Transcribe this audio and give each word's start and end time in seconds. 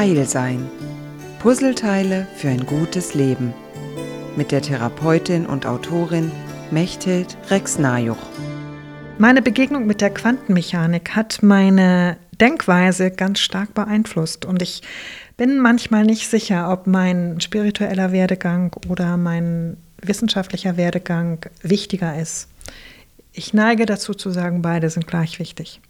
Heil 0.00 0.24
sein. 0.24 0.66
Puzzleteile 1.40 2.26
für 2.34 2.48
ein 2.48 2.64
gutes 2.64 3.12
Leben. 3.12 3.52
Mit 4.34 4.50
der 4.50 4.62
Therapeutin 4.62 5.44
und 5.44 5.66
Autorin 5.66 6.32
Mechthild 6.70 7.36
Rex-Najuch. 7.50 8.16
Meine 9.18 9.42
Begegnung 9.42 9.86
mit 9.86 10.00
der 10.00 10.08
Quantenmechanik 10.08 11.14
hat 11.14 11.42
meine 11.42 12.16
Denkweise 12.40 13.10
ganz 13.10 13.40
stark 13.40 13.74
beeinflusst 13.74 14.46
und 14.46 14.62
ich 14.62 14.80
bin 15.36 15.60
manchmal 15.60 16.06
nicht 16.06 16.30
sicher, 16.30 16.72
ob 16.72 16.86
mein 16.86 17.38
spiritueller 17.42 18.10
Werdegang 18.10 18.74
oder 18.88 19.18
mein 19.18 19.76
wissenschaftlicher 20.00 20.78
Werdegang 20.78 21.44
wichtiger 21.60 22.18
ist. 22.18 22.48
Ich 23.34 23.52
neige 23.52 23.84
dazu 23.84 24.14
zu 24.14 24.30
sagen, 24.30 24.62
beide 24.62 24.88
sind 24.88 25.06
gleich 25.06 25.38
wichtig. 25.38 25.82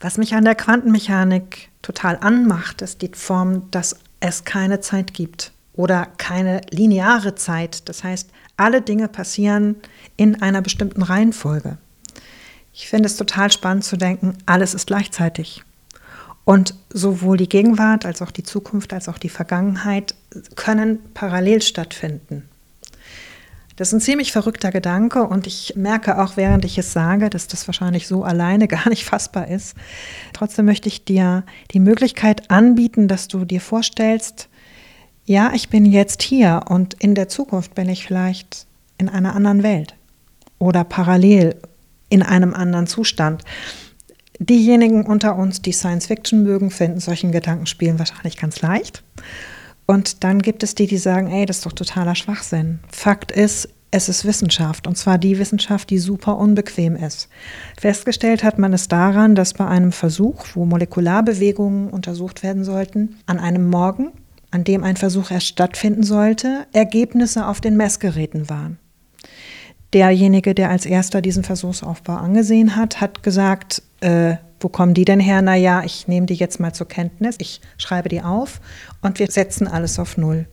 Was 0.00 0.18
mich 0.18 0.34
an 0.34 0.44
der 0.44 0.54
Quantenmechanik 0.54 1.70
total 1.82 2.18
anmacht, 2.20 2.82
ist 2.82 3.02
die 3.02 3.10
Form, 3.14 3.70
dass 3.70 3.96
es 4.20 4.44
keine 4.44 4.80
Zeit 4.80 5.14
gibt 5.14 5.52
oder 5.74 6.06
keine 6.18 6.60
lineare 6.70 7.34
Zeit. 7.34 7.88
Das 7.88 8.02
heißt, 8.04 8.30
alle 8.56 8.82
Dinge 8.82 9.08
passieren 9.08 9.76
in 10.16 10.42
einer 10.42 10.62
bestimmten 10.62 11.02
Reihenfolge. 11.02 11.78
Ich 12.72 12.88
finde 12.88 13.06
es 13.06 13.16
total 13.16 13.50
spannend 13.50 13.84
zu 13.84 13.96
denken, 13.96 14.36
alles 14.46 14.74
ist 14.74 14.86
gleichzeitig. 14.86 15.62
Und 16.44 16.74
sowohl 16.90 17.36
die 17.36 17.48
Gegenwart 17.48 18.06
als 18.06 18.22
auch 18.22 18.30
die 18.30 18.42
Zukunft 18.42 18.92
als 18.92 19.08
auch 19.08 19.18
die 19.18 19.28
Vergangenheit 19.28 20.14
können 20.56 20.98
parallel 21.12 21.60
stattfinden. 21.60 22.48
Das 23.78 23.88
ist 23.88 23.94
ein 23.94 24.00
ziemlich 24.00 24.32
verrückter 24.32 24.72
Gedanke 24.72 25.22
und 25.22 25.46
ich 25.46 25.74
merke 25.76 26.20
auch, 26.20 26.36
während 26.36 26.64
ich 26.64 26.78
es 26.78 26.92
sage, 26.92 27.30
dass 27.30 27.46
das 27.46 27.68
wahrscheinlich 27.68 28.08
so 28.08 28.24
alleine 28.24 28.66
gar 28.68 28.88
nicht 28.88 29.04
fassbar 29.04 29.46
ist. 29.46 29.76
Trotzdem 30.32 30.64
möchte 30.64 30.88
ich 30.88 31.04
dir 31.04 31.44
die 31.70 31.78
Möglichkeit 31.78 32.50
anbieten, 32.50 33.06
dass 33.06 33.28
du 33.28 33.44
dir 33.44 33.60
vorstellst, 33.60 34.48
ja, 35.26 35.52
ich 35.54 35.68
bin 35.68 35.84
jetzt 35.84 36.22
hier 36.22 36.62
und 36.68 36.94
in 36.94 37.14
der 37.14 37.28
Zukunft 37.28 37.76
bin 37.76 37.88
ich 37.88 38.04
vielleicht 38.04 38.66
in 38.98 39.08
einer 39.08 39.36
anderen 39.36 39.62
Welt 39.62 39.94
oder 40.58 40.82
parallel 40.82 41.54
in 42.08 42.24
einem 42.24 42.54
anderen 42.54 42.88
Zustand. 42.88 43.44
Diejenigen 44.40 45.06
unter 45.06 45.36
uns, 45.36 45.62
die 45.62 45.72
Science 45.72 46.06
Fiction 46.06 46.42
mögen, 46.42 46.72
finden 46.72 46.98
solchen 46.98 47.30
Gedankenspielen 47.30 48.00
wahrscheinlich 48.00 48.38
ganz 48.38 48.60
leicht. 48.60 49.04
Und 49.90 50.22
dann 50.22 50.42
gibt 50.42 50.62
es 50.62 50.74
die, 50.74 50.86
die 50.86 50.98
sagen, 50.98 51.30
ey, 51.30 51.46
das 51.46 51.58
ist 51.58 51.66
doch 51.66 51.72
totaler 51.72 52.14
Schwachsinn. 52.14 52.80
Fakt 52.92 53.32
ist, 53.32 53.70
es 53.90 54.10
ist 54.10 54.26
Wissenschaft 54.26 54.86
und 54.86 54.98
zwar 54.98 55.16
die 55.16 55.38
Wissenschaft, 55.38 55.88
die 55.88 55.98
super 55.98 56.36
unbequem 56.36 56.94
ist. 56.94 57.30
Festgestellt 57.80 58.44
hat 58.44 58.58
man 58.58 58.74
es 58.74 58.88
daran, 58.88 59.34
dass 59.34 59.54
bei 59.54 59.66
einem 59.66 59.92
Versuch, 59.92 60.44
wo 60.52 60.66
Molekularbewegungen 60.66 61.88
untersucht 61.88 62.42
werden 62.42 62.64
sollten, 62.64 63.16
an 63.24 63.38
einem 63.38 63.70
Morgen, 63.70 64.12
an 64.50 64.62
dem 64.62 64.84
ein 64.84 64.98
Versuch 64.98 65.30
erst 65.30 65.46
stattfinden 65.46 66.02
sollte, 66.02 66.66
Ergebnisse 66.74 67.46
auf 67.46 67.62
den 67.62 67.78
Messgeräten 67.78 68.50
waren. 68.50 68.78
Derjenige, 69.92 70.54
der 70.54 70.70
als 70.70 70.84
erster 70.84 71.22
diesen 71.22 71.44
Versuchsaufbau 71.44 72.16
angesehen 72.16 72.76
hat, 72.76 73.00
hat 73.00 73.22
gesagt, 73.22 73.82
äh, 74.00 74.36
wo 74.60 74.68
kommen 74.68 74.94
die 74.94 75.04
denn 75.04 75.20
her? 75.20 75.40
Naja, 75.40 75.82
ich 75.84 76.08
nehme 76.08 76.26
die 76.26 76.34
jetzt 76.34 76.60
mal 76.60 76.72
zur 76.72 76.88
Kenntnis, 76.88 77.36
ich 77.38 77.60
schreibe 77.78 78.08
die 78.08 78.22
auf 78.22 78.60
und 79.00 79.18
wir 79.18 79.30
setzen 79.30 79.66
alles 79.66 79.98
auf 79.98 80.16
Null. 80.16 80.46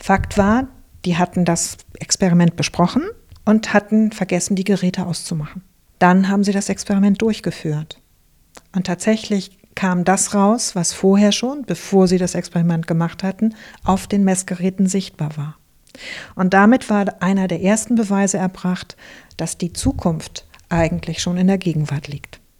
Fakt 0.00 0.38
war, 0.38 0.68
die 1.04 1.16
hatten 1.16 1.44
das 1.44 1.78
Experiment 1.98 2.56
besprochen 2.56 3.02
und 3.44 3.72
hatten 3.72 4.12
vergessen, 4.12 4.56
die 4.56 4.64
Geräte 4.64 5.06
auszumachen. 5.06 5.62
Dann 5.98 6.28
haben 6.28 6.44
sie 6.44 6.52
das 6.52 6.68
Experiment 6.68 7.22
durchgeführt. 7.22 8.00
Und 8.74 8.86
tatsächlich 8.86 9.58
kam 9.74 10.04
das 10.04 10.34
raus, 10.34 10.74
was 10.74 10.92
vorher 10.92 11.32
schon, 11.32 11.62
bevor 11.62 12.08
sie 12.08 12.18
das 12.18 12.34
Experiment 12.34 12.86
gemacht 12.86 13.22
hatten, 13.22 13.54
auf 13.84 14.06
den 14.06 14.24
Messgeräten 14.24 14.86
sichtbar 14.86 15.36
war. 15.36 15.56
Und 16.34 16.54
damit 16.54 16.90
war 16.90 17.06
einer 17.20 17.48
der 17.48 17.62
ersten 17.62 17.94
Beweise 17.94 18.38
erbracht, 18.38 18.96
dass 19.36 19.58
die 19.58 19.72
Zukunft 19.72 20.46
eigentlich 20.68 21.20
schon 21.20 21.36
in 21.36 21.46
der 21.46 21.58
Gegenwart 21.58 22.08
liegt. 22.08 22.40